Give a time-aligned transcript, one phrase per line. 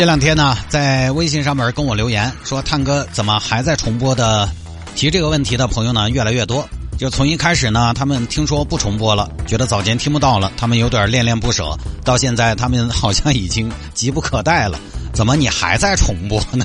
[0.00, 4.48] 这两天呢，在微信上面跟我留言说：“探哥怎么还在重播的？”
[4.96, 6.66] 提这个问题的朋友呢越来越多。
[6.96, 11.76] 就从一开始呢，他们听说不重播了，觉得早间听不到了，他们有点恋恋不舍。
[12.02, 14.80] 到现在，他们好像已经急不可待了。
[15.12, 16.64] 怎么你还在重播呢？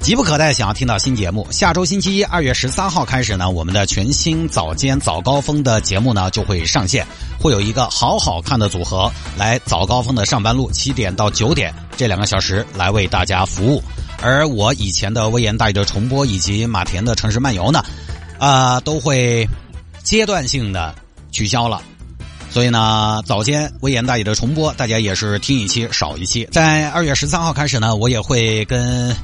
[0.00, 1.46] 急不可待想要听到新节目。
[1.50, 7.06] 下周星期一，二月十三号开始呢，我们的全新早间早高峰的节目呢就会上线，
[7.38, 13.82] 会有一个好好看的组合来早高峰的上班路，七点到九点这两个小时来为大家服务。
[14.22, 17.84] 而我以前的微言大义的重播以及马田的城市漫游呢，
[18.38, 19.46] 啊，都会
[20.02, 20.94] 阶段性的
[21.30, 21.82] 取消了。
[22.48, 26.48] 所以呢，早间微言大义的重播，大家也是听一期少一期。
[26.50, 29.14] 在二月十三号开始呢，我也会跟。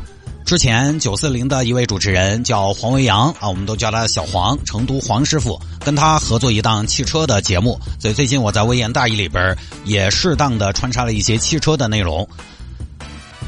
[0.47, 12.29] 之前九四零的一位主持人叫黄维阳啊，我们都叫他小黄，成都黄师傅，跟他合作一档汽车的节目，所以最近我在微言大义里边也适当的穿插了一些汽车的内容，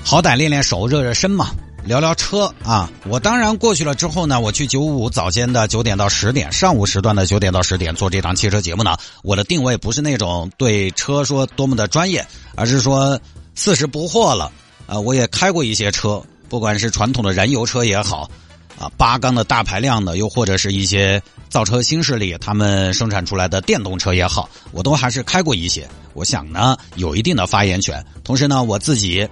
[0.04, 1.50] 好歹练练手，热热身嘛，
[1.84, 2.90] 聊聊车啊。
[3.06, 13.20] 我当然过去了之后呢，我去九五早间的九点到十点，上午时段的九点到十点做这档汽车节目呢，我的定位不是那种对车说多么的专业，而是说
[13.54, 14.50] 四十不惑了
[14.88, 16.20] 啊，我也开过一些车。
[16.48, 18.30] 不管是传统的燃油车也好，
[18.78, 25.88] 啊，八缸的大排量的，又或者是一些造车新势力他们生产出来的电动车也好，我都还是开过一些。
[26.14, 28.04] 我想呢，有一定的发言权。
[28.24, 29.28] 同时呢，我自己，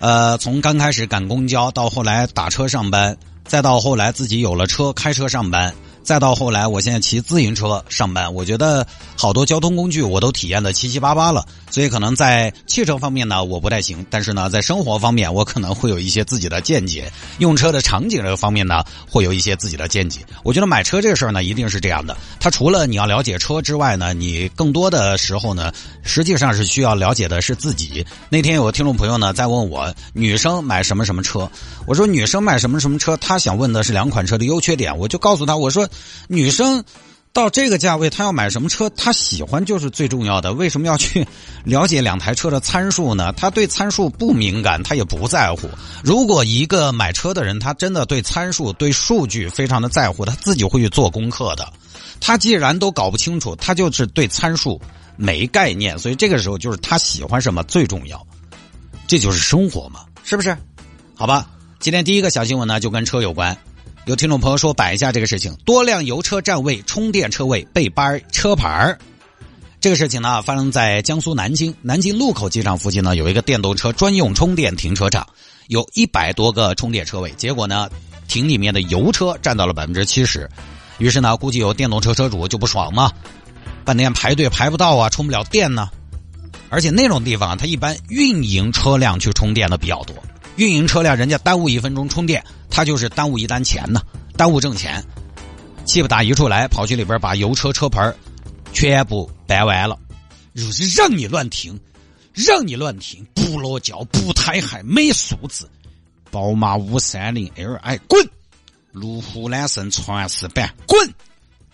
[0.00, 5.74] 呃，从刚开始赶公交，到后来打车上班，再到后来自己有了车开车上班。
[6.04, 11.44] 再到后来，我现在骑自行车上班，我觉得好多交通工具我都体验的七七八八了。
[11.70, 17.10] 所以可能在汽车方面呢，我不太行；但是呢，在生活方面，我可能会有一些自己的见解。
[17.38, 20.20] 用车的场景这个方面呢，会有一些自己的见解。
[20.44, 22.14] 我觉得买车这个事儿呢，一定是这样的。
[22.38, 28.06] 它除了你要了解车之外呢，你更多的时候呢，实际上是需要了解的是自己。
[28.28, 31.50] 那天有个听众朋友呢在问我，女生买什么什么车？
[31.86, 33.16] 我说女生买什么什么车？
[33.16, 35.88] 他想问的是两款车的优缺点，我就告诉他，我说。
[36.28, 36.84] 女生
[37.32, 38.88] 到这个价位，她要买什么车？
[38.90, 40.52] 她喜欢就是最重要的。
[40.52, 41.26] 为什么要去
[41.64, 43.32] 了解两台车的参数呢？
[43.32, 45.68] 她对参数不敏感，她也不在乎。
[46.02, 51.66] 如果一个买车的人，他真的对参数、对数据非常的在乎，他自己会去做功课的。
[52.20, 54.80] 他既然都搞不清楚，他就是对参数
[55.16, 55.98] 没概念。
[55.98, 58.24] 所以这个时候，就是他喜欢什么最重要。
[59.06, 60.56] 这就是生活嘛，是不是？
[61.16, 61.50] 好吧，
[61.80, 63.56] 今天第一个小新闻呢，就跟车有关。
[64.06, 68.98] 有听众朋友说摆一下这个事情，多辆油车占位、充电车位被掰车牌儿。
[69.80, 75.26] 这个事情呢，发生在江苏南京南京禄口机场附近呢，有一个电动车专用充电停车场，
[75.68, 77.88] 有一百多个充电车位，结果呢，
[78.28, 80.50] 停里面的油车占到了百分之七十。
[80.98, 83.10] 于是呢，估计有电动车车主就不爽嘛，
[83.86, 85.88] 半天排队排不到啊，充不了电呢。
[86.68, 90.14] 而且那种地方，它一般运营车辆去充电的比较多。
[90.56, 94.02] 运营车辆，人家耽误一分钟充电，他就是耽误一单钱呢，
[94.36, 95.00] 耽误挣钱。
[95.84, 98.12] 气不打一处来，跑去里边把油车车牌
[98.72, 99.96] 全部掰完了，
[100.56, 101.78] 就是让你乱停，
[102.32, 105.64] 让你乱停，不落轿，不胎害，没素质。
[106.32, 108.28] 宝马五三零 L I 滚，
[108.90, 111.14] 路虎揽胜传世版滚，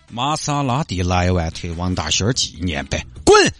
[0.07, 3.51] 玛莎拉蒂莱万特王大仙纪念版滚，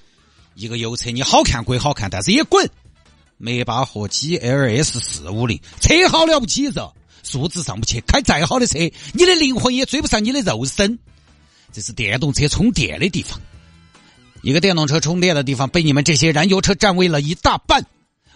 [0.54, 2.70] 一个油车你好看归好看，但是也滚。
[3.38, 6.94] 梅巴赫 G L S 四五零车好了不起噻，
[7.24, 8.80] 素质上不去，开再好的车，
[9.14, 11.00] 你的灵魂也追不上你的肉身。
[11.72, 13.40] 这是电动车充电的地方，
[14.42, 17.86] 一个电动车充电的地方被你们这些燃油车占位了一大半，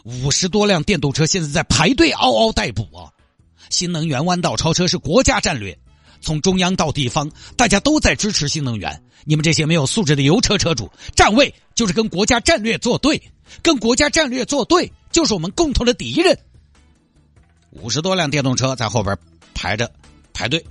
[0.03, 3.11] 五十多辆电动车现在在排队嗷嗷待哺啊！
[3.69, 5.77] 新能源弯道超车是国家战略，
[6.21, 9.01] 从中央到地方，大家都在支持新能源。
[9.25, 13.21] 你们这些没有素质的油车车主占位，就是跟国家战略作对。
[13.61, 16.37] 跟国家战略作对，就是我们共同的敌人。
[17.81, 19.17] 五十多辆电动车在后边
[19.53, 19.89] 排着
[20.33, 20.63] 排队。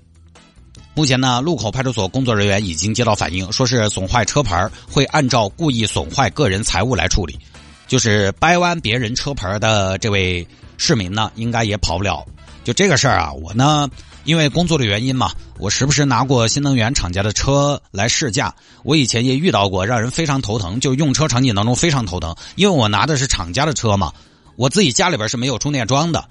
[0.95, 7.39] 目前呢，路口派出所工作人员已经接到反映，说是损坏车牌会按照故意损坏个人财物来处理。
[7.87, 10.47] 就是掰弯别人车牌的这位
[10.77, 12.25] 市民呢，应该也跑不了。
[12.63, 13.89] 就这个事儿啊，我呢。
[14.25, 18.55] 因为工作的原因嘛，我时不时拿过新能源厂家的车来试驾。
[18.83, 22.35] 我以前也遇到过让人非常头疼，就用车场景当中非常头疼。
[22.55, 24.11] 因为我拿的是厂家的车嘛，
[24.57, 26.27] 我自己家里边是没有充电桩的，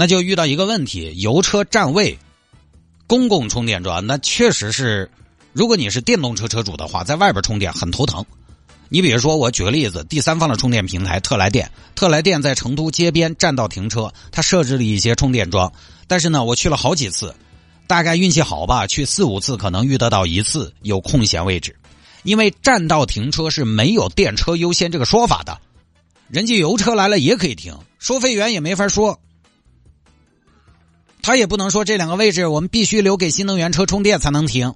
[0.00, 2.16] 那就遇到一个问题：油车占位
[3.08, 5.10] 公共充电桩，那确实是，
[5.52, 8.24] 如果你是电动车车主的话，在外边充电很头疼。
[8.88, 15.72] 你比如说，我举个例子，第三方的充电平台特来电，特来电在成都街边占道停车，它设置了一些充电桩，
[16.06, 17.34] 但是呢，我去了好几次，
[17.88, 21.74] 大概运气好吧，去四五次可能遇得到一次有空闲位置，
[22.22, 25.58] 因为占道停车是没有电车优先这个说法的，
[26.28, 29.18] 人家油车来了也可以停，收费员也没法说，
[31.28, 34.74] 他也不能说这两个位置我们必须留给新能源车充电才能停，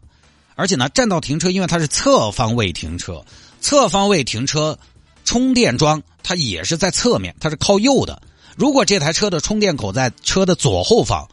[0.55, 3.25] 而且呢，占道停车因为它是侧方位停车。
[3.63, 4.79] 侧方位停车，
[5.25, 8.21] 充电桩它也是在侧面，它是靠右的。
[8.55, 11.27] 如果这台车的充电口在车的左后方，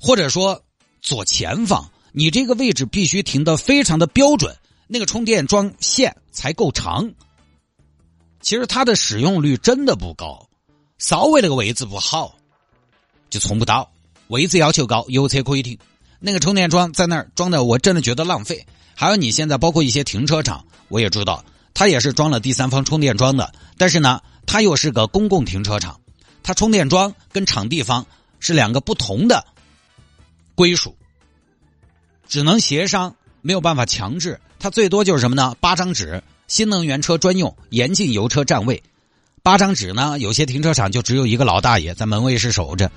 [0.00, 0.60] 或者说
[1.00, 4.56] 左前方，你这个位置必须停的非常的标准，
[4.88, 7.12] 那个充电桩线才够长。
[8.40, 10.48] 其实它的使用率真的不高，
[10.98, 12.34] 稍微那个位置不好，
[13.34, 13.90] 就充不到。
[14.28, 15.76] 位置要求高，油车可以停。
[16.20, 18.64] 那个充电桩在那儿装的，我真的觉得浪费。
[18.94, 20.64] 还有你现在包括一些停车场。
[20.86, 26.00] 我也知道，它也是装了第三方充电桩的，但是呢，它又是个公共停车场，
[26.44, 28.06] 它充电桩跟场地方
[28.38, 29.44] 是两个不同的
[30.54, 30.96] 归属，
[32.28, 34.40] 只能协商，没有办法强制。
[34.60, 35.56] 它最多就是什么呢？
[35.58, 38.80] 八张纸，新能源车专用，严禁油车占位。
[39.42, 42.90] 八张纸呢，有些停车场就只有一个老大爷在门卫室守着，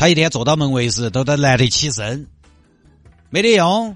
[0.00, 2.26] 他一天坐到门卫室都得懒得起身，
[3.28, 3.94] 没得用。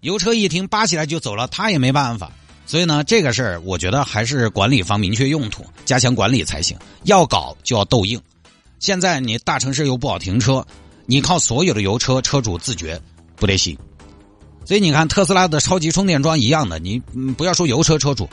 [0.00, 2.32] 油车一停扒起来就走了，他也没办法。
[2.64, 6.78] 所以呢，这个事儿我觉得还是管理方明确用途，加强管理才行。
[7.02, 8.18] 要搞就要斗硬。
[8.78, 10.66] 现在你大城市又不好停车，
[11.04, 12.98] 你靠所有的油车车主自觉
[13.36, 13.76] 不得行。
[14.64, 16.98] 所以你看特斯拉的超级充电桩一样的，你
[17.36, 18.30] 不要说油车车主，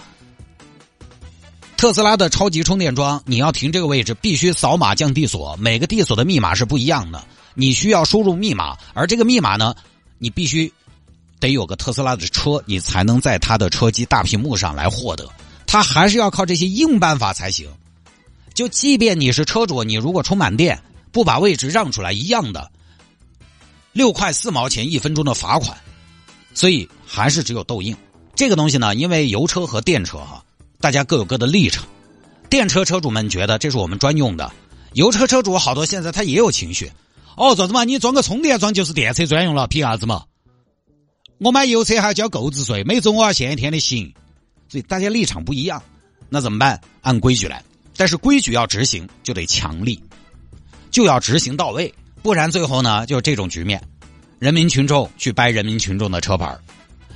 [1.79, 7.23] 特斯拉的超级充电桩，你要停这个位置必须扫码降地锁，每个地锁的密码是不一样的，
[7.53, 9.73] 你需要输入密码，而这个密码呢，
[10.17, 10.69] 你必须。
[11.39, 15.25] 得有个特斯拉的车，你才能在它的车机大屏幕上来获得。
[15.65, 17.69] 它还是要靠这些硬办法才行。
[18.53, 20.77] 就即便你是车主，你如果充满电
[21.13, 22.69] 不把位置让出来，一样的
[23.93, 25.77] 六块四毛钱一分钟的罚款。
[26.53, 27.95] 所以还是只有斗硬。
[28.35, 30.43] 这个东西呢，因为油车和电车哈，
[30.81, 31.85] 大家各有各的立场。
[32.49, 34.51] 电车车主们觉得这是我们专用的，
[34.93, 36.91] 油车车主好多现在他也有情绪。
[37.35, 37.83] 哦，咋子嘛？
[37.83, 40.23] 你装个充电桩就是电车专用了，凭啥子嘛？
[41.37, 44.13] 我买油车还要交购置税，每周我要限一天的行，
[44.67, 45.81] 所以大家立场不一样，
[46.27, 46.79] 那怎么办？
[47.01, 47.63] 按规矩来，
[47.95, 50.01] 但是规矩要执行就得强力，
[50.91, 53.81] 就要执行到位，不然最后呢就是这种局面，
[54.37, 56.57] 人民群众去掰人民群众的车牌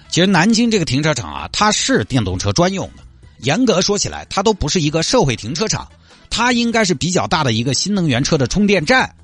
[0.10, 3.04] 其实南京这个停车场啊，它是电动车专用的，
[3.40, 5.90] 严格说起来，它都不是一个社会停车场，
[6.30, 9.16] 它应该是比较大的一个新能源车的充电站，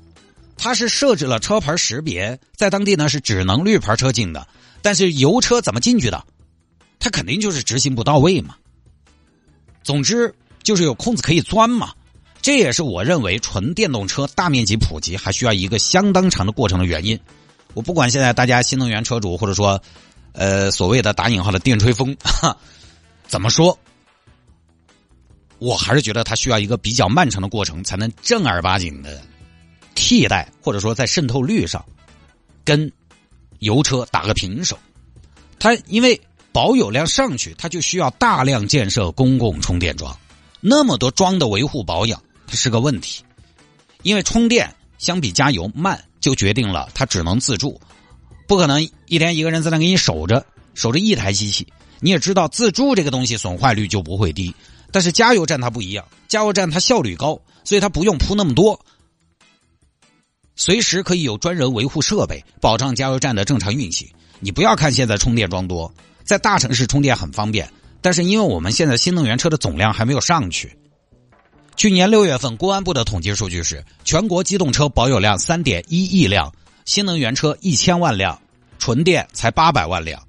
[0.56, 4.46] 它是设置了车牌识别，在当地呢是只能绿牌车进的。
[4.82, 6.24] 但是油车怎么进去的？
[6.98, 8.56] 它肯定就是执行不到位嘛。
[9.82, 11.92] 总之就是有空子可以钻嘛。
[12.42, 17.18] 这也是我认为纯电动车大面积普及还需要一个相当长的过程的原因。
[17.74, 19.80] 我不管现在大家新能源车主或者说，
[20.32, 22.16] 呃所谓的打引号的电吹风，
[23.28, 23.78] 怎么说，
[25.60, 29.22] 我还是觉得它需要一个比较漫长的过程，才能正儿八经的
[29.94, 31.84] 替代或者说在渗透率上
[32.64, 32.90] 跟。
[33.60, 34.78] 油车打个平手，
[35.58, 36.18] 它因为
[36.50, 40.18] 保有量上去，它就需要大量建设公共充电桩，
[40.62, 43.22] 那么多桩的维护保养，它是个问题。
[44.02, 47.78] 因为充电相比加油慢，就决定了它只能自助，
[48.48, 51.70] 不可能一天一个人在那给你守着，守着一台机器。
[52.00, 54.54] 你也知道，自助这个东西损坏率就不会低，
[54.92, 58.78] 但是加油站它不一样，加油站它效率高，所以它不用铺那么多。
[60.56, 64.08] 随时可以有专人维护设备，保障加油站的正常运行。
[64.40, 65.92] 你不要看现在充电桩多，
[66.24, 67.70] 在大城市充电很方便，
[68.00, 70.76] 但是因为我们现在新能源车的总量还没有上去。
[71.76, 76.52] 去年六月份，公安部的统计数据是，全国机动车保有量三点一亿辆，
[76.84, 78.38] 新能源车一千万辆，
[78.78, 80.22] 纯电才八百万辆。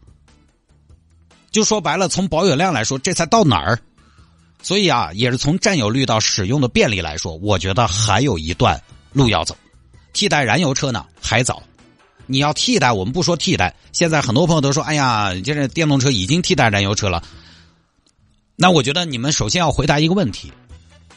[1.50, 3.78] 就说白了，从保有量来说，这才到哪儿？
[4.62, 9.56] 所以啊，也是从占有率到使用的便利来说，我觉得还有一段路要走。
[10.14, 11.64] 替代燃油车呢还早，
[12.28, 13.76] 你要替代，我们不说替代。
[13.92, 17.24] 现在很多朋友都说：“哎呀，就是电动车已经替代燃油车了。”
[18.56, 20.52] 那我觉得你们首先要回答一个问题：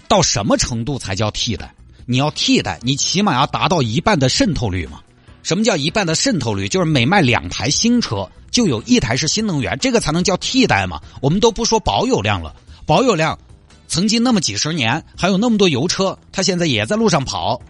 [0.09, 1.75] 到什么程度才叫替代？
[2.07, 5.01] 你要替代，你起码要达到一半的渗透率嘛？
[5.43, 6.69] 什么叫一半的渗透率？
[6.69, 11.01] 就是每卖两台新车就有一台是新能源，这个才能叫替代嘛？
[11.21, 12.55] 我们都不说保有量了，
[12.87, 13.39] 保有量
[13.87, 17.61] 曾经那么几十年，还有那么多油车，它现在也在路上跑。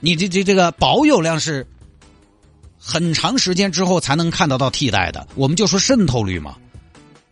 [0.00, 1.66] 你这这这个保有量是
[2.78, 5.26] 很长时间之后才能看得到替代的。
[5.34, 6.56] 我们就说渗透率嘛，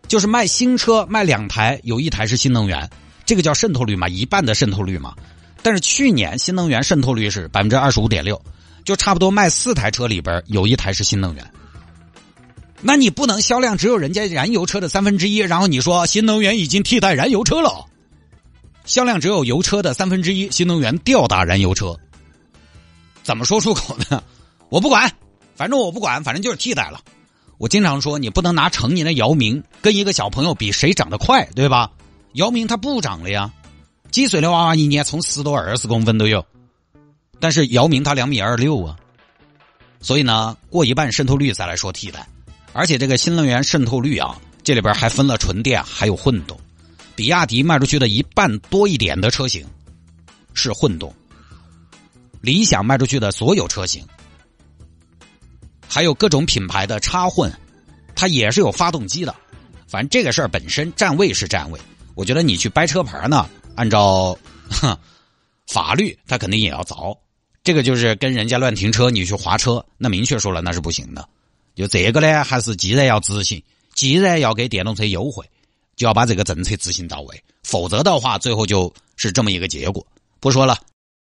[0.08, 2.90] 就是卖新车卖两台，有一台是新能源，
[3.24, 5.14] 这个叫渗透率嘛，一半的渗透率嘛。
[5.62, 8.40] 但是去年新能源渗透率是百分之二十五点六，
[8.84, 11.52] 就差不多卖四台车里边有一台是新能源。
[12.82, 17.84] 那你不能销量只有人家燃油车的三分之一，然后你说新能源已经替代燃油车了，
[18.84, 21.98] 销量只有油车的三分之一，新能源吊打燃油车，
[23.22, 24.22] 怎么说出口呢？
[24.68, 25.10] 我不管，
[25.54, 27.00] 反正我不管，反正就是替代了。
[27.58, 31.90] 我经常说，你不能拿成年的姚明跟一个小朋友比谁长得快，对吧？
[32.34, 33.50] 姚明他不长了呀，
[34.10, 36.44] 几岁的娃娃一年从十多二十公分都有，
[37.40, 38.96] 但是姚明他两米二六啊，
[40.00, 42.28] 所以呢，过一半渗透率再来说替代。
[42.76, 46.60] 而且这个新能源渗透率啊，这里边还分了纯电还有混动。
[47.14, 49.66] 比亚迪卖出去的一半多一点的车型
[50.52, 51.14] 是混动，
[52.42, 54.04] 理想卖出去的所有车型，
[55.88, 57.50] 还有各种品牌的插混，
[58.14, 59.34] 它也是有发动机的。
[59.88, 61.80] 反正这个事儿本身站位是站位，
[62.14, 64.38] 我觉得你去掰车牌呢，按照
[65.66, 67.16] 法律，它肯定也要凿。
[67.64, 71.26] 这个就是跟人家乱停车，你去划车，那明确说了那是不行的。
[71.76, 73.62] 就这个呢，还是既然要执行，
[73.94, 75.48] 既然要给电动车优惠，
[75.94, 80.04] 就要把这个政策执行到位，否则的话，最后就是这么一个结果。
[80.40, 80.76] 不说了。